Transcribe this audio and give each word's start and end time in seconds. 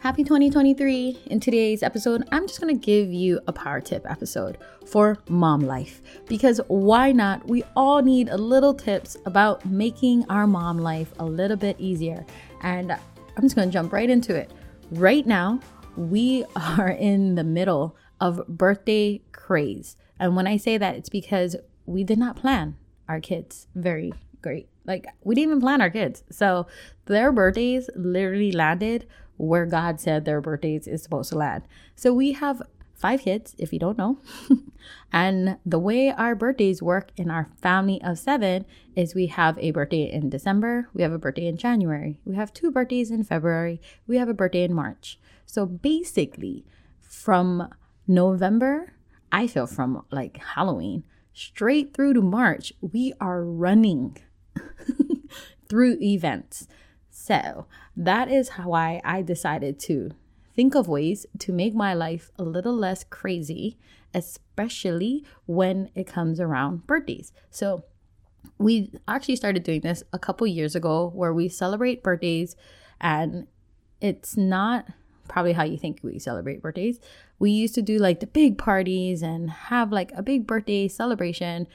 Happy 0.00 0.24
2023. 0.24 1.24
In 1.26 1.40
today's 1.40 1.82
episode, 1.82 2.26
I'm 2.32 2.46
just 2.46 2.58
going 2.58 2.74
to 2.74 2.86
give 2.86 3.12
you 3.12 3.38
a 3.46 3.52
power 3.52 3.82
tip 3.82 4.10
episode 4.10 4.56
for 4.86 5.18
mom 5.28 5.60
life 5.60 6.00
because 6.26 6.58
why 6.68 7.12
not? 7.12 7.46
We 7.46 7.64
all 7.76 8.00
need 8.00 8.30
a 8.30 8.38
little 8.38 8.72
tips 8.72 9.18
about 9.26 9.66
making 9.66 10.24
our 10.30 10.46
mom 10.46 10.78
life 10.78 11.12
a 11.18 11.24
little 11.26 11.58
bit 11.58 11.76
easier. 11.78 12.24
And 12.62 12.92
I'm 12.92 13.42
just 13.42 13.54
going 13.54 13.68
to 13.68 13.72
jump 13.72 13.92
right 13.92 14.08
into 14.08 14.34
it. 14.34 14.50
Right 14.90 15.26
now, 15.26 15.60
we 15.98 16.46
are 16.56 16.88
in 16.88 17.34
the 17.34 17.44
middle 17.44 17.94
of 18.22 18.40
birthday 18.48 19.20
craze. 19.32 19.96
And 20.18 20.34
when 20.34 20.46
I 20.46 20.56
say 20.56 20.78
that, 20.78 20.96
it's 20.96 21.10
because 21.10 21.56
we 21.84 22.04
did 22.04 22.18
not 22.18 22.36
plan 22.36 22.78
our 23.06 23.20
kids 23.20 23.66
very 23.74 24.14
great. 24.40 24.70
Like, 24.86 25.08
we 25.24 25.34
didn't 25.34 25.50
even 25.50 25.60
plan 25.60 25.82
our 25.82 25.90
kids. 25.90 26.24
So 26.30 26.68
their 27.04 27.32
birthdays 27.32 27.90
literally 27.94 28.50
landed 28.50 29.06
where 29.40 29.66
God 29.66 30.00
said 30.00 30.24
their 30.24 30.40
birthdays 30.40 30.86
is 30.86 31.02
supposed 31.02 31.30
to 31.30 31.38
land. 31.38 31.64
So 31.96 32.12
we 32.12 32.32
have 32.32 32.62
five 32.94 33.22
kids, 33.22 33.54
if 33.58 33.72
you 33.72 33.78
don't 33.78 33.96
know. 33.96 34.18
and 35.12 35.56
the 35.64 35.78
way 35.78 36.10
our 36.10 36.34
birthdays 36.34 36.82
work 36.82 37.10
in 37.16 37.30
our 37.30 37.48
family 37.62 38.00
of 38.02 38.18
seven 38.18 38.66
is 38.94 39.14
we 39.14 39.28
have 39.28 39.58
a 39.58 39.70
birthday 39.70 40.02
in 40.02 40.28
December, 40.28 40.88
we 40.92 41.02
have 41.02 41.12
a 41.12 41.18
birthday 41.18 41.46
in 41.46 41.56
January, 41.56 42.18
we 42.26 42.36
have 42.36 42.52
two 42.52 42.70
birthdays 42.70 43.10
in 43.10 43.24
February, 43.24 43.80
we 44.06 44.18
have 44.18 44.28
a 44.28 44.34
birthday 44.34 44.62
in 44.62 44.74
March. 44.74 45.18
So 45.46 45.64
basically, 45.64 46.66
from 47.00 47.72
November, 48.06 48.92
I 49.32 49.46
feel 49.46 49.66
from 49.66 50.04
like 50.10 50.36
Halloween 50.36 51.04
straight 51.32 51.94
through 51.94 52.14
to 52.14 52.22
March, 52.22 52.74
we 52.82 53.14
are 53.20 53.42
running 53.42 54.18
through 55.68 55.96
events. 56.02 56.68
So 57.22 57.66
that 57.98 58.30
is 58.30 58.48
why 58.64 59.02
I 59.04 59.20
decided 59.20 59.78
to 59.80 60.12
think 60.56 60.74
of 60.74 60.88
ways 60.88 61.26
to 61.40 61.52
make 61.52 61.74
my 61.74 61.92
life 61.92 62.30
a 62.38 62.42
little 62.42 62.74
less 62.74 63.04
crazy, 63.04 63.76
especially 64.14 65.26
when 65.44 65.90
it 65.94 66.06
comes 66.06 66.40
around 66.40 66.86
birthdays. 66.86 67.30
So 67.50 67.84
we 68.56 68.90
actually 69.06 69.36
started 69.36 69.64
doing 69.64 69.82
this 69.82 70.02
a 70.14 70.18
couple 70.18 70.46
years 70.46 70.74
ago 70.74 71.12
where 71.14 71.34
we 71.34 71.50
celebrate 71.50 72.02
birthdays 72.02 72.56
and 73.02 73.46
it's 74.00 74.34
not 74.38 74.86
probably 75.28 75.52
how 75.52 75.64
you 75.64 75.76
think 75.76 76.00
we 76.02 76.18
celebrate 76.18 76.62
birthdays. 76.62 77.00
We 77.38 77.50
used 77.50 77.74
to 77.74 77.82
do 77.82 77.98
like 77.98 78.20
the 78.20 78.26
big 78.28 78.56
parties 78.56 79.20
and 79.20 79.50
have 79.50 79.92
like 79.92 80.10
a 80.16 80.22
big 80.22 80.46
birthday 80.46 80.88
celebration, 80.88 81.68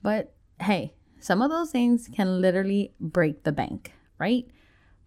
but 0.00 0.32
hey, 0.60 0.94
some 1.18 1.42
of 1.42 1.50
those 1.50 1.72
things 1.72 2.08
can 2.14 2.40
literally 2.40 2.94
break 3.00 3.42
the 3.42 3.52
bank, 3.52 3.92
right? 4.16 4.46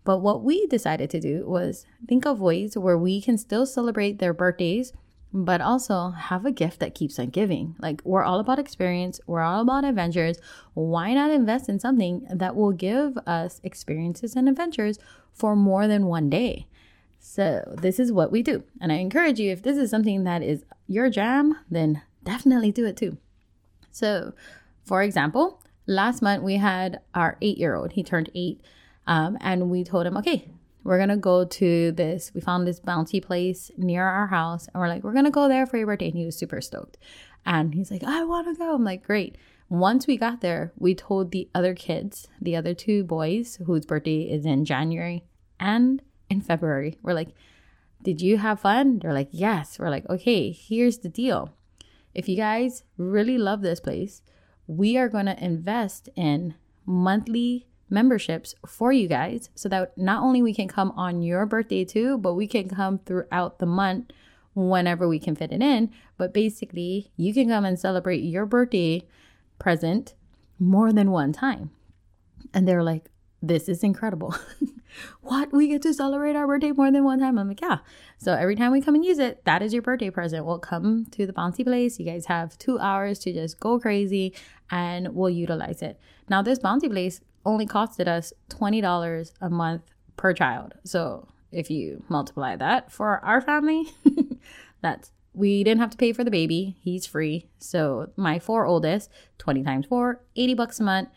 But 0.05 0.19
what 0.19 0.43
we 0.43 0.67
decided 0.67 1.09
to 1.09 1.19
do 1.19 1.43
was 1.45 1.85
think 2.07 2.25
of 2.25 2.39
ways 2.39 2.77
where 2.77 2.97
we 2.97 3.19
can 3.19 3.37
still 3.37 3.65
celebrate 3.65 4.19
their 4.19 4.33
birthdays, 4.33 4.93
but 5.33 5.59
also 5.59 6.11
have 6.11 6.45
a 6.45 6.51
gift 6.51 6.79
that 6.79 6.95
keeps 6.95 7.19
on 7.19 7.31
giving. 7.31 7.75
Like, 7.79 8.01
we're 8.05 8.23
all 8.23 8.39
about 8.39 8.59
experience, 8.59 9.19
we're 9.27 9.41
all 9.41 9.61
about 9.61 9.83
adventures. 9.83 10.37
Why 10.75 11.13
not 11.13 11.31
invest 11.31 11.67
in 11.67 11.79
something 11.79 12.25
that 12.29 12.55
will 12.55 12.71
give 12.71 13.17
us 13.27 13.59
experiences 13.63 14.35
and 14.35 14.47
adventures 14.47 14.97
for 15.33 15.55
more 15.55 15.87
than 15.87 16.05
one 16.05 16.29
day? 16.29 16.67
So, 17.19 17.75
this 17.81 17.99
is 17.99 18.11
what 18.11 18.31
we 18.31 18.43
do. 18.43 18.63
And 18.79 18.91
I 18.91 18.97
encourage 18.97 19.39
you, 19.39 19.51
if 19.51 19.63
this 19.63 19.77
is 19.77 19.89
something 19.89 20.23
that 20.23 20.43
is 20.43 20.63
your 20.87 21.09
jam, 21.09 21.57
then 21.69 22.03
definitely 22.23 22.71
do 22.71 22.85
it 22.85 22.95
too. 22.95 23.17
So, 23.91 24.33
for 24.83 25.01
example, 25.01 25.63
last 25.87 26.21
month 26.21 26.43
we 26.43 26.57
had 26.57 27.01
our 27.15 27.37
eight 27.41 27.57
year 27.57 27.73
old, 27.73 27.93
he 27.93 28.03
turned 28.03 28.29
eight. 28.35 28.61
Um, 29.07 29.37
and 29.41 29.69
we 29.69 29.83
told 29.83 30.05
him, 30.05 30.17
okay, 30.17 30.49
we're 30.83 30.99
gonna 30.99 31.17
go 31.17 31.45
to 31.45 31.91
this. 31.91 32.31
We 32.33 32.41
found 32.41 32.67
this 32.67 32.79
bouncy 32.79 33.21
place 33.21 33.71
near 33.77 34.05
our 34.05 34.27
house, 34.27 34.67
and 34.67 34.81
we're 34.81 34.87
like, 34.87 35.03
we're 35.03 35.13
gonna 35.13 35.31
go 35.31 35.47
there 35.47 35.65
for 35.65 35.77
your 35.77 35.87
birthday. 35.87 36.09
And 36.09 36.17
he 36.17 36.25
was 36.25 36.37
super 36.37 36.61
stoked. 36.61 36.97
And 37.45 37.73
he's 37.73 37.91
like, 37.91 38.03
I 38.03 38.23
wanna 38.23 38.55
go. 38.55 38.75
I'm 38.75 38.83
like, 38.83 39.03
great. 39.03 39.37
Once 39.67 40.05
we 40.05 40.15
got 40.15 40.41
there, 40.41 40.71
we 40.77 40.93
told 40.93 41.31
the 41.31 41.49
other 41.55 41.73
kids, 41.73 42.27
the 42.39 42.55
other 42.55 42.75
two 42.75 43.03
boys 43.03 43.59
whose 43.65 43.85
birthday 43.85 44.21
is 44.21 44.45
in 44.45 44.63
January 44.63 45.23
and 45.59 46.03
in 46.29 46.41
February, 46.41 46.97
we're 47.01 47.13
like, 47.13 47.29
did 48.01 48.21
you 48.21 48.37
have 48.37 48.59
fun? 48.59 48.99
They're 48.99 49.13
like, 49.13 49.29
yes. 49.31 49.79
We're 49.79 49.89
like, 49.89 50.07
okay, 50.07 50.51
here's 50.51 50.99
the 50.99 51.09
deal. 51.09 51.55
If 52.13 52.29
you 52.29 52.37
guys 52.37 52.83
really 52.97 53.37
love 53.37 53.61
this 53.61 53.79
place, 53.79 54.21
we 54.67 54.97
are 54.97 55.09
going 55.09 55.25
to 55.25 55.43
invest 55.43 56.09
in 56.15 56.53
monthly 56.85 57.67
memberships 57.89 58.55
for 58.65 58.91
you 58.91 59.07
guys 59.07 59.49
so 59.55 59.69
that 59.69 59.97
not 59.97 60.23
only 60.23 60.41
we 60.41 60.53
can 60.53 60.67
come 60.67 60.91
on 60.91 61.21
your 61.21 61.45
birthday 61.45 61.85
too, 61.85 62.17
but 62.17 62.33
we 62.33 62.47
can 62.47 62.69
come 62.69 62.99
throughout 62.99 63.59
the 63.59 63.65
month 63.65 64.11
whenever 64.53 65.07
we 65.07 65.19
can 65.19 65.35
fit 65.35 65.51
it 65.51 65.61
in. 65.61 65.91
But 66.17 66.33
basically, 66.33 67.11
you 67.17 67.33
can 67.33 67.49
come 67.49 67.65
and 67.65 67.79
celebrate 67.79 68.23
your 68.23 68.45
birthday 68.45 69.03
present 69.59 70.13
more 70.59 70.91
than 70.91 71.11
one 71.11 71.33
time. 71.33 71.71
And 72.53 72.67
they're 72.67 72.83
like, 72.83 73.09
this 73.41 73.69
is 73.69 73.83
incredible. 73.83 74.33
what? 75.21 75.51
We 75.51 75.67
get 75.67 75.81
to 75.83 75.93
celebrate 75.93 76.35
our 76.35 76.47
birthday 76.47 76.71
more 76.71 76.91
than 76.91 77.03
one 77.03 77.19
time? 77.19 77.37
I'm 77.37 77.49
like, 77.49 77.61
yeah. 77.61 77.79
So 78.17 78.33
every 78.33 78.55
time 78.55 78.71
we 78.71 78.81
come 78.81 78.95
and 78.95 79.05
use 79.05 79.19
it, 79.19 79.43
that 79.45 79.61
is 79.61 79.73
your 79.73 79.81
birthday 79.81 80.09
present. 80.09 80.45
We'll 80.45 80.59
come 80.59 81.05
to 81.11 81.27
the 81.27 81.33
bouncy 81.33 81.63
place. 81.63 81.99
You 81.99 82.05
guys 82.05 82.25
have 82.27 82.57
two 82.57 82.79
hours 82.79 83.19
to 83.19 83.33
just 83.33 83.59
go 83.59 83.79
crazy 83.79 84.33
and 84.71 85.13
we'll 85.13 85.29
utilize 85.29 85.81
it. 85.81 85.99
Now, 86.29 86.41
this 86.41 86.59
bouncy 86.59 86.89
place 86.89 87.21
only 87.45 87.65
costed 87.65 88.07
us 88.07 88.33
$20 88.49 89.31
a 89.41 89.49
month 89.49 89.83
per 90.17 90.33
child. 90.33 90.73
So 90.83 91.27
if 91.51 91.69
you 91.69 92.03
multiply 92.09 92.55
that 92.55 92.91
for 92.91 93.23
our 93.23 93.41
family, 93.41 93.93
that's 94.81 95.11
we 95.33 95.63
didn't 95.63 95.81
have 95.81 95.89
to 95.89 95.97
pay 95.97 96.13
for 96.13 96.23
the 96.23 96.31
baby. 96.31 96.77
He's 96.79 97.05
free. 97.05 97.49
So 97.59 98.09
my 98.15 98.39
four 98.39 98.65
oldest, 98.65 99.09
20 99.39 99.63
times 99.63 99.85
four, 99.85 100.21
80 100.35 100.53
bucks 100.53 100.79
a 100.79 100.83
month. 100.83 101.09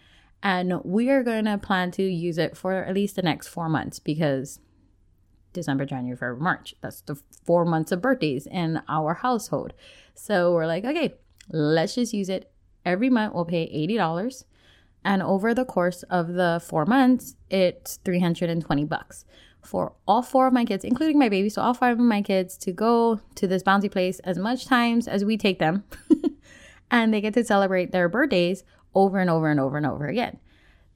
And 0.42 0.80
we 0.84 1.10
are 1.10 1.22
going 1.22 1.44
to 1.46 1.58
plan 1.58 1.90
to 1.92 2.02
use 2.02 2.38
it 2.38 2.56
for 2.56 2.74
at 2.74 2.94
least 2.94 3.16
the 3.16 3.22
next 3.22 3.48
four 3.48 3.68
months 3.68 3.98
because 3.98 4.60
December, 5.52 5.84
January, 5.84 6.16
February, 6.16 6.40
March. 6.40 6.74
That's 6.80 7.00
the 7.00 7.20
four 7.44 7.64
months 7.64 7.92
of 7.92 8.02
birthdays 8.02 8.46
in 8.46 8.82
our 8.88 9.14
household. 9.14 9.72
So 10.14 10.52
we're 10.52 10.66
like, 10.66 10.84
okay, 10.84 11.14
let's 11.50 11.94
just 11.94 12.12
use 12.12 12.28
it. 12.28 12.52
Every 12.84 13.10
month 13.10 13.34
we'll 13.34 13.44
pay 13.44 13.68
$80 13.88 14.44
and 15.04 15.22
over 15.22 15.54
the 15.54 15.64
course 15.64 16.02
of 16.04 16.34
the 16.34 16.62
four 16.64 16.84
months, 16.86 17.36
it's 17.50 17.98
320 18.04 18.84
bucks 18.84 19.24
for 19.62 19.92
all 20.06 20.22
four 20.22 20.46
of 20.46 20.52
my 20.52 20.64
kids, 20.64 20.84
including 20.84 21.18
my 21.18 21.28
baby. 21.28 21.48
So 21.48 21.62
all 21.62 21.74
five 21.74 21.98
of 21.98 22.04
my 22.04 22.22
kids 22.22 22.56
to 22.58 22.72
go 22.72 23.20
to 23.34 23.46
this 23.46 23.62
bouncy 23.62 23.90
place 23.90 24.18
as 24.20 24.38
much 24.38 24.66
times 24.66 25.06
as 25.06 25.24
we 25.24 25.36
take 25.36 25.58
them. 25.58 25.84
and 26.90 27.12
they 27.12 27.20
get 27.20 27.34
to 27.34 27.44
celebrate 27.44 27.92
their 27.92 28.08
birthdays 28.08 28.64
over 28.94 29.18
and 29.18 29.30
over 29.30 29.50
and 29.50 29.60
over 29.60 29.76
and 29.76 29.86
over 29.86 30.06
again. 30.06 30.38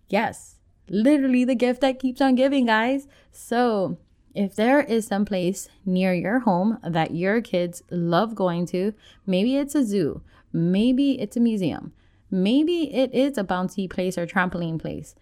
Yes, 0.09 0.57
literally 0.89 1.45
the 1.45 1.55
gift 1.55 1.81
that 1.83 1.99
keeps 1.99 2.21
on 2.21 2.34
giving, 2.34 2.67
guys. 2.67 3.07
So 3.31 3.99
if 4.34 4.55
there 4.55 4.81
is 4.81 5.07
some 5.07 5.25
place 5.25 5.69
near 5.84 6.15
your 6.15 6.41
home 6.41 6.79
that 6.83 7.15
your 7.15 7.41
kids 7.41 7.83
love 7.91 8.34
going 8.34 8.67
to, 8.67 8.95
maybe 9.27 9.57
it's 9.57 9.75
a 9.75 9.84
zoo, 9.84 10.23
maybe 10.53 11.21
it's 11.21 11.37
a 11.37 11.41
museum, 11.41 11.93
maybe 12.32 12.93
it 12.93 13.15
is 13.15 13.37
a 13.37 13.44
bouncy 13.44 13.88
place 13.88 14.16
or 14.19 14.26
trampoline 14.26 14.81
place. 14.81 15.15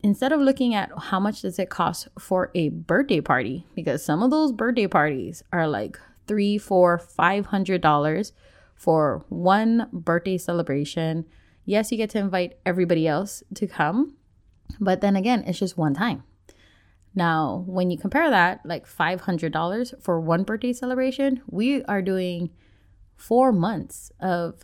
Instead 0.00 0.32
of 0.32 0.40
looking 0.40 0.74
at 0.74 0.90
how 0.98 1.18
much 1.18 1.40
does 1.40 1.58
it 1.58 1.70
cost 1.70 2.08
for 2.18 2.50
a 2.54 2.68
birthday 2.68 3.20
party 3.20 3.64
because 3.74 4.04
some 4.04 4.22
of 4.22 4.30
those 4.30 4.52
birthday 4.52 4.86
parties 4.86 5.42
are 5.52 5.66
like 5.66 5.98
three 6.26 6.58
four 6.58 6.98
five 6.98 7.46
hundred 7.46 7.80
dollars 7.80 8.32
for 8.74 9.24
one 9.28 9.88
birthday 9.92 10.36
celebration. 10.36 11.24
Yes 11.64 11.90
you 11.90 11.96
get 11.96 12.10
to 12.10 12.18
invite 12.18 12.58
everybody 12.66 13.08
else 13.08 13.42
to 13.54 13.66
come 13.66 14.16
but 14.80 15.00
then 15.00 15.16
again 15.16 15.44
it's 15.46 15.60
just 15.60 15.78
one 15.78 15.94
time. 15.94 16.24
Now 17.14 17.64
when 17.66 17.90
you 17.90 17.96
compare 17.96 18.28
that 18.28 18.60
like 18.66 18.86
$500 18.86 20.02
for 20.02 20.20
one 20.20 20.42
birthday 20.42 20.72
celebration 20.72 21.40
we 21.48 21.82
are 21.84 22.02
doing 22.02 22.50
four 23.16 23.50
months 23.50 24.12
of 24.20 24.60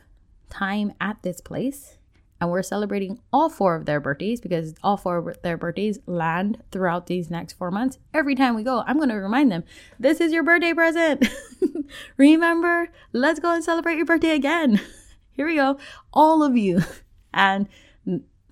time 0.52 0.93
at 1.00 1.22
this 1.22 1.40
place 1.40 1.96
and 2.43 2.50
we're 2.50 2.60
celebrating 2.60 3.20
all 3.32 3.49
four 3.49 3.76
of 3.76 3.87
their 3.87 4.00
birthdays 4.00 4.40
because 4.40 4.75
all 4.82 4.96
four 4.96 5.19
of 5.19 5.43
their 5.43 5.56
birthdays 5.56 6.00
land 6.06 6.60
throughout 6.72 7.06
these 7.06 7.31
next 7.31 7.52
four 7.52 7.70
months. 7.70 8.00
Every 8.12 8.34
time 8.34 8.56
we 8.56 8.64
go, 8.64 8.82
I'm 8.84 8.96
going 8.96 9.10
to 9.10 9.14
remind 9.14 9.52
them 9.52 9.62
this 10.00 10.20
is 10.20 10.32
your 10.32 10.43
birthday 10.43 10.75
present. 10.75 11.25
Remember, 12.16 12.88
let's 13.12 13.38
go 13.38 13.54
and 13.54 13.62
celebrate 13.62 13.94
your 13.94 14.06
birthday 14.06 14.31
again. 14.31 14.81
Here 15.31 15.46
we 15.46 15.54
go, 15.54 15.78
all 16.12 16.43
of 16.43 16.56
you. 16.56 16.81
And 17.34 17.69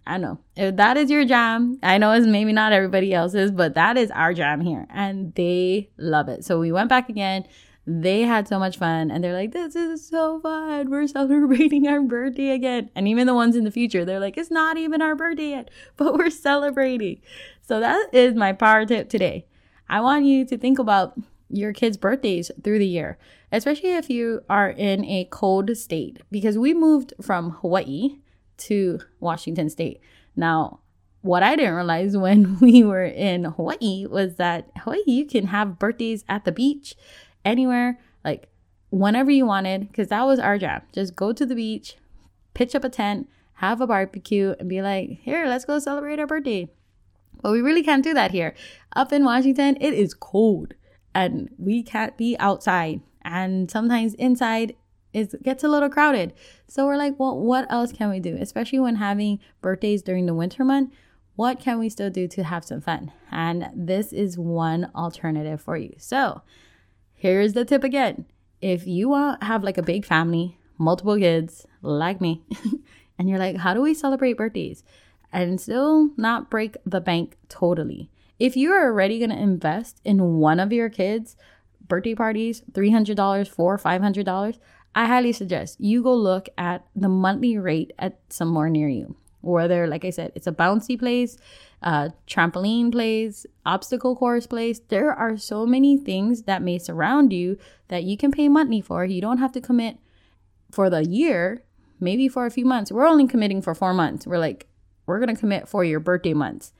I 0.07 0.17
know 0.17 0.39
if 0.57 0.77
that 0.77 0.97
is 0.97 1.11
your 1.11 1.27
jam, 1.27 1.79
I 1.83 1.99
know 1.99 2.13
it's 2.13 2.27
maybe 2.27 2.53
not 2.53 2.73
everybody 2.73 3.13
else's, 3.13 3.51
but 3.51 3.75
that 3.75 3.99
is 3.99 4.11
our 4.13 4.33
jam 4.33 4.63
here. 4.63 4.87
And 4.89 5.35
they 5.35 5.91
love 5.99 6.31
it. 6.31 6.47
So 6.47 6.59
we 6.59 6.73
went 6.73 6.89
back 6.89 7.11
again 7.11 7.45
they 7.87 8.23
had 8.23 8.47
so 8.47 8.59
much 8.59 8.77
fun 8.79 9.11
and 9.11 9.25
they're 9.25 9.33
like, 9.33 9.53
this 9.53 9.75
is 9.75 10.07
so 10.07 10.41
fun. 10.41 10.91
We're 10.91 11.07
celebrating 11.07 11.89
our 11.89 12.01
birthday 12.01 12.51
again. 12.51 12.91
And 12.95 13.09
even 13.09 13.27
the 13.27 13.35
ones 13.35 13.57
in 13.57 13.65
the 13.65 13.71
future, 13.71 14.05
they're 14.05 14.21
like, 14.21 14.37
it's 14.37 14.51
not 14.51 14.77
even 14.77 15.01
our 15.03 15.15
birthday 15.15 15.51
yet, 15.51 15.71
but 15.97 16.15
we're 16.15 16.31
celebrating. 16.31 17.21
So 17.63 17.81
that 17.81 18.11
is 18.13 18.35
my 18.35 18.53
power 18.53 18.85
tip 18.85 19.09
today. 19.09 19.47
I 19.89 20.01
want 20.01 20.25
you 20.25 20.45
to 20.47 20.59
think 20.59 20.79
about 20.79 21.19
your 21.49 21.73
kids' 21.73 21.97
birthdays 21.97 22.51
through 22.63 22.79
the 22.79 22.87
year, 22.87 23.19
especially 23.51 23.95
if 23.95 24.09
you 24.09 24.43
are 24.49 24.71
in 24.71 25.05
a 25.05 25.25
cold 25.31 25.77
state, 25.77 26.21
because 26.31 26.57
we 26.57 26.75
moved 26.75 27.13
from 27.21 27.51
Hawaii 27.51 28.19
to 28.59 29.01
Washington 29.19 29.69
State. 29.69 30.01
Now, 30.37 30.81
what 31.23 31.43
I 31.43 31.57
didn't 31.57 31.75
realize 31.75 32.17
when 32.17 32.59
we 32.61 32.85
were 32.85 33.05
in 33.05 33.45
Hawaii 33.45 34.07
was 34.07 34.37
that 34.37 34.71
Hawaii, 34.79 35.03
you 35.07 35.27
can 35.27 35.49
have 35.49 35.79
birthdays 35.79 36.25
at 36.29 36.45
the 36.45 36.53
beach 36.53 36.95
anywhere, 37.45 37.99
like 38.25 38.49
whenever 38.91 39.31
you 39.31 39.47
wanted, 39.47 39.89
because 39.89 40.09
that 40.09 40.27
was 40.27 40.39
our 40.39 40.59
job. 40.59 40.83
Just 40.93 41.17
go 41.17 41.33
to 41.33 41.47
the 41.47 41.55
beach, 41.55 41.97
pitch 42.55 42.75
up 42.75 42.85
a 42.85 42.89
tent, 42.89 43.29
have 43.55 43.81
a 43.81 43.87
barbecue, 43.87 44.55
and 44.59 44.69
be 44.69 44.83
like, 44.83 45.21
here, 45.23 45.47
let's 45.47 45.65
go 45.65 45.79
celebrate 45.79 46.19
our 46.19 46.27
birthday. 46.27 46.69
But 47.43 47.53
we 47.53 47.63
really 47.63 47.83
can't 47.83 48.05
do 48.05 48.15
that 48.15 48.33
here. 48.33 48.55
Up 48.95 49.13
in 49.13 49.25
Washington, 49.25 49.77
it 49.81 49.95
is 49.95 50.15
cold 50.15 50.75
and 51.15 51.49
we 51.59 51.83
can't 51.83 52.17
be 52.17 52.37
outside. 52.39 53.01
And 53.23 53.71
sometimes 53.71 54.15
inside 54.15 54.77
is 55.13 55.35
gets 55.43 55.65
a 55.65 55.69
little 55.69 55.89
crowded. 55.89 56.33
So 56.69 56.87
we're 56.87 56.97
like, 56.97 57.19
well, 57.19 57.39
what 57.39 57.71
else 57.71 57.93
can 57.93 58.11
we 58.11 58.21
do? 58.21 58.37
Especially 58.39 58.79
when 58.79 58.97
having 58.97 59.41
birthdays 59.61 60.03
during 60.03 60.27
the 60.27 60.35
winter 60.35 60.65
month, 60.65 60.93
what 61.37 61.59
can 61.59 61.79
we 61.79 61.89
still 61.89 62.11
do 62.11 62.29
to 62.29 62.45
have 62.45 62.65
some 62.65 62.81
fun? 62.81 63.13
And 63.31 63.71
this 63.75 64.13
is 64.13 64.39
one 64.39 64.91
alternative 64.95 65.61
for 65.61 65.77
you. 65.77 65.95
So 65.99 66.43
here's 67.21 67.53
the 67.53 67.67
tip 67.67 67.85
again. 67.85 68.25
If 68.63 68.87
you 68.87 69.13
have 69.43 69.63
like 69.63 69.77
a 69.77 69.83
big 69.83 70.07
family, 70.07 70.59
multiple 70.79 71.19
kids, 71.19 71.67
like 71.83 72.19
me, 72.19 72.43
and 73.19 73.29
you're 73.29 73.39
like, 73.39 73.59
how 73.59 73.75
do 73.75 73.83
we 73.83 73.93
celebrate 73.93 74.39
birthdays? 74.39 74.83
And 75.31 75.61
still 75.61 76.11
not 76.17 76.51
break 76.51 76.79
the 76.87 77.01
bank 77.01 77.37
totally. 77.51 78.11
If 78.39 78.57
you're 78.57 78.87
already 78.87 79.21
gonna 79.21 79.37
invest 79.37 80.01
in 80.03 80.39
one 80.39 80.59
of 80.59 80.73
your 80.73 80.89
kids' 80.89 81.37
birthday 81.87 82.15
parties, 82.15 82.63
$300, 82.73 83.15
$400, 83.15 83.55
$500, 83.55 84.59
I 84.95 85.07
highly 85.07 85.33
suggest 85.33 85.79
you 85.79 86.03
go 86.03 86.15
look 86.15 86.49
at 86.57 86.87
the 86.97 87.11
monthly 87.11 87.59
rate 87.59 87.93
at 87.99 88.19
somewhere 88.31 88.71
near 88.71 88.89
you. 88.89 89.17
Whether, 89.43 89.87
like 89.87 90.05
I 90.05 90.11
said, 90.11 90.33
it's 90.35 90.47
a 90.47 90.53
bouncy 90.53 90.99
place, 90.99 91.39
a 91.83 92.13
trampoline 92.27 92.93
place, 92.93 93.47
obstacle 93.65 94.15
course 94.15 94.47
place. 94.47 94.81
There 94.89 95.13
are 95.13 95.37
so 95.37 95.67
many 95.67 95.97
things 95.97 96.43
that 96.43 96.63
may 96.63 96.79
surround 96.79 97.33
you 97.33 97.59
that 97.89 98.05
you 98.05 98.17
can 98.17 98.33
pay 98.33 98.49
money 98.49 98.81
for. 98.81 99.05
You 99.05 99.21
don't 99.21 99.39
have 99.39 99.53
to 99.53 99.61
commit 99.61 99.99
for 100.71 100.91
the 100.91 101.05
year, 101.05 101.63
maybe 101.99 102.29
for 102.29 102.47
a 102.47 102.51
few 102.51 102.65
months. 102.65 102.93
We're 102.93 103.07
only 103.07 103.27
committing 103.27 103.63
for 103.63 103.75
four 103.75 103.95
months. 103.95 104.27
We're 104.27 104.39
like, 104.39 104.67
we're 105.07 105.25
to 105.25 105.35
commit 105.35 105.69
for 105.69 105.85
your 105.85 106.01
birthday 106.01 106.35
months 106.35 106.73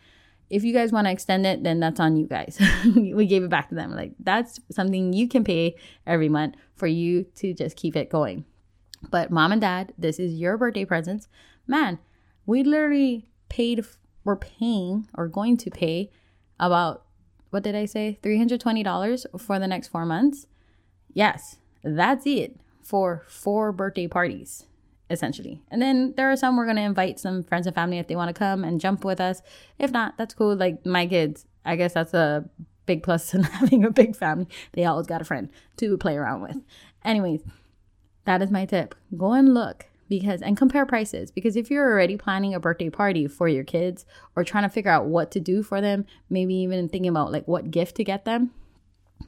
if 0.51 0.65
you 0.65 0.73
guys 0.73 0.93
want 0.93 1.07
to 1.07 1.13
extend 1.13 1.47
it, 1.47 1.63
then 1.63 1.79
that's 1.79 2.01
on 2.01 2.17
you 2.17 2.27
guys. 2.27 2.59
we 2.85 3.27
gave 3.27 3.45
it 3.45 3.51
back 3.51 3.69
to 3.69 3.77
them. 3.77 3.95
Like 3.95 4.13
that's 4.19 4.61
something 4.71 5.13
you 5.13 5.29
can 5.29 5.45
pay 5.45 5.77
every 6.07 6.29
month 6.29 6.57
for 6.75 6.89
you 6.89 7.25
to 7.37 7.55
just 7.55 7.77
keep 7.77 7.97
it 7.97 8.11
going. 8.11 8.45
But 9.11 9.31
mom 9.31 9.53
and 9.53 9.61
dad, 9.61 9.95
this 9.97 10.19
is 10.19 10.35
your 10.35 10.59
birthday 10.59 10.85
presents. 10.85 11.29
Man, 11.67 12.01
we 12.51 12.65
literally 12.65 13.29
paid, 13.49 13.85
we're 14.25 14.35
paying 14.35 15.07
or 15.15 15.29
going 15.29 15.57
to 15.57 15.71
pay 15.71 16.11
about, 16.59 17.05
what 17.51 17.63
did 17.63 17.77
I 17.77 17.85
say? 17.85 18.19
$320 18.25 19.41
for 19.41 19.59
the 19.61 19.69
next 19.69 19.87
four 19.89 20.05
months. 20.05 20.49
Yes, 21.13 21.59
that's 21.85 22.27
it 22.27 22.61
for 22.83 23.25
four 23.29 23.71
birthday 23.71 24.09
parties 24.09 24.67
essentially. 25.09 25.63
And 25.71 25.81
then 25.81 26.15
there 26.17 26.31
are 26.31 26.37
some 26.37 26.57
we're 26.57 26.65
going 26.65 26.77
to 26.77 26.83
invite 26.83 27.21
some 27.21 27.45
friends 27.45 27.67
and 27.67 27.75
family 27.75 27.99
if 27.99 28.09
they 28.09 28.17
want 28.17 28.29
to 28.29 28.39
come 28.39 28.65
and 28.65 28.81
jump 28.81 29.05
with 29.05 29.21
us. 29.21 29.43
If 29.79 29.93
not, 29.93 30.17
that's 30.19 30.35
cool. 30.35 30.57
Like 30.57 30.85
my 30.85 31.07
kids, 31.07 31.47
I 31.65 31.77
guess 31.77 31.95
that's 31.95 32.15
a 32.15 32.49
big 32.87 33.05
plus 33.05 33.33
in 33.35 33.45
having 33.45 33.85
a 33.85 33.91
big 33.91 34.17
family. 34.17 34.49
They 34.73 34.85
always 34.85 35.07
got 35.07 35.21
a 35.21 35.25
friend 35.25 35.51
to 35.77 35.97
play 35.99 36.17
around 36.17 36.43
with. 36.43 36.57
Anyways, 37.05 37.43
that 38.25 38.43
is 38.43 38.51
my 38.51 38.67
tip. 38.67 38.97
Go 39.17 39.33
and 39.33 39.55
look 39.55 39.87
because 40.11 40.43
and 40.43 40.57
compare 40.57 40.85
prices 40.85 41.31
because 41.31 41.57
if 41.57 41.71
you're 41.71 41.89
already 41.89 42.17
planning 42.17 42.53
a 42.53 42.61
birthday 42.61 42.91
party 42.91 43.29
for 43.29 43.49
your 43.49 43.65
kids 43.65 44.05
or 44.35 44.45
trying 44.45 44.65
to 44.65 44.69
figure 44.69 44.91
out 44.91 45.07
what 45.07 45.31
to 45.31 45.41
do 45.41 45.63
for 45.63 45.81
them, 45.81 46.05
maybe 46.29 46.53
even 46.57 46.89
thinking 46.89 47.09
about 47.09 47.33
like 47.33 47.47
what 47.49 47.71
gift 47.71 47.97
to 47.97 48.05
get 48.05 48.27
them, 48.27 48.51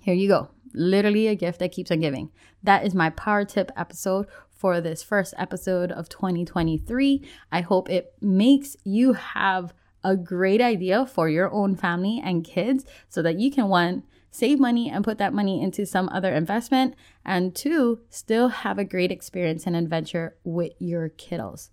here 0.00 0.14
you 0.14 0.28
go. 0.28 0.50
Literally 0.74 1.28
a 1.28 1.36
gift 1.36 1.60
that 1.60 1.70
keeps 1.70 1.90
on 1.90 2.00
giving. 2.00 2.30
That 2.64 2.84
is 2.84 2.94
my 2.94 3.10
power 3.10 3.44
tip 3.44 3.70
episode 3.76 4.26
for 4.50 4.80
this 4.80 5.02
first 5.02 5.34
episode 5.38 5.92
of 5.92 6.08
2023. 6.08 7.22
I 7.52 7.60
hope 7.60 7.88
it 7.88 8.14
makes 8.20 8.76
you 8.84 9.12
have 9.12 9.72
a 10.02 10.16
great 10.16 10.60
idea 10.60 11.06
for 11.06 11.28
your 11.28 11.52
own 11.52 11.76
family 11.76 12.20
and 12.24 12.44
kids 12.44 12.84
so 13.08 13.22
that 13.22 13.38
you 13.38 13.52
can 13.52 13.68
one 13.68 14.02
save 14.32 14.58
money 14.58 14.90
and 14.90 15.04
put 15.04 15.18
that 15.18 15.34
money 15.34 15.62
into 15.62 15.86
some 15.86 16.08
other 16.08 16.32
investment 16.32 16.94
and 17.24 17.54
two 17.54 18.00
still 18.08 18.48
have 18.48 18.78
a 18.78 18.84
great 18.84 19.12
experience 19.12 19.66
and 19.66 19.76
adventure 19.76 20.34
with 20.42 20.72
your 20.78 21.10
kiddos. 21.10 21.68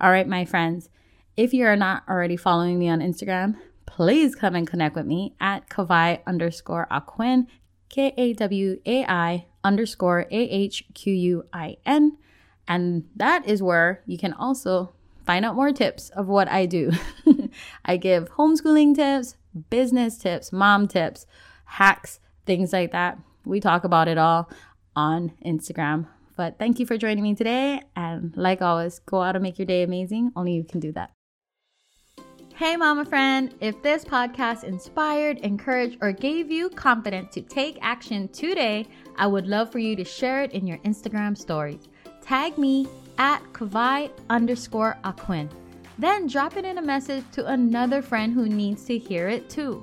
All 0.00 0.10
right, 0.10 0.28
my 0.28 0.44
friends, 0.44 0.90
if 1.36 1.54
you 1.54 1.64
are 1.64 1.76
not 1.76 2.02
already 2.08 2.36
following 2.36 2.78
me 2.78 2.88
on 2.88 2.98
Instagram, 2.98 3.56
please 3.86 4.34
come 4.34 4.56
and 4.56 4.66
connect 4.66 4.96
with 4.96 5.06
me 5.06 5.36
at 5.40 5.70
Kawai 5.70 6.20
underscore 6.26 6.88
Ahquin, 6.90 7.46
K 7.88 8.12
A 8.16 8.32
W 8.34 8.80
A 8.84 9.04
I 9.04 9.46
underscore 9.62 10.26
A 10.30 10.34
H 10.34 10.84
Q 10.94 11.12
U 11.12 11.44
I 11.52 11.76
N. 11.86 12.18
And 12.66 13.08
that 13.16 13.46
is 13.48 13.62
where 13.62 14.02
you 14.06 14.18
can 14.18 14.32
also 14.32 14.92
find 15.24 15.44
out 15.44 15.54
more 15.54 15.72
tips 15.72 16.10
of 16.10 16.26
what 16.26 16.48
I 16.48 16.66
do. 16.66 16.90
I 17.84 17.96
give 17.96 18.30
homeschooling 18.32 18.96
tips, 18.96 19.36
business 19.70 20.18
tips, 20.18 20.52
mom 20.52 20.88
tips, 20.88 21.26
hacks, 21.70 22.20
things 22.46 22.72
like 22.72 22.92
that. 22.92 23.18
We 23.44 23.60
talk 23.60 23.84
about 23.84 24.08
it 24.08 24.18
all 24.18 24.50
on 24.96 25.32
Instagram. 25.44 26.06
But 26.36 26.58
thank 26.58 26.80
you 26.80 26.86
for 26.86 26.96
joining 26.96 27.22
me 27.22 27.34
today. 27.34 27.82
And 27.94 28.36
like 28.36 28.60
always, 28.60 28.98
go 29.00 29.22
out 29.22 29.36
and 29.36 29.42
make 29.42 29.58
your 29.58 29.66
day 29.66 29.82
amazing. 29.82 30.32
Only 30.34 30.52
you 30.52 30.64
can 30.64 30.80
do 30.80 30.92
that. 30.92 31.12
Hey, 32.56 32.76
mama 32.76 33.06
friend, 33.06 33.54
if 33.60 33.80
this 33.82 34.04
podcast 34.04 34.64
inspired, 34.64 35.38
encouraged, 35.38 35.96
or 36.02 36.12
gave 36.12 36.50
you 36.50 36.68
confidence 36.68 37.32
to 37.34 37.40
take 37.40 37.78
action 37.80 38.28
today, 38.28 38.86
I 39.16 39.26
would 39.26 39.46
love 39.46 39.72
for 39.72 39.78
you 39.78 39.96
to 39.96 40.04
share 40.04 40.42
it 40.42 40.52
in 40.52 40.66
your 40.66 40.78
Instagram 40.78 41.38
stories 41.38 41.88
tag 42.20 42.58
me 42.58 42.86
at 43.18 43.42
Kawai 43.52 44.10
underscore 44.28 44.98
Ahquin. 45.04 45.50
Then 45.98 46.26
drop 46.26 46.56
it 46.56 46.64
in 46.64 46.78
a 46.78 46.82
message 46.82 47.24
to 47.32 47.46
another 47.46 48.02
friend 48.02 48.32
who 48.32 48.48
needs 48.48 48.84
to 48.84 48.96
hear 48.96 49.28
it 49.28 49.50
too. 49.50 49.82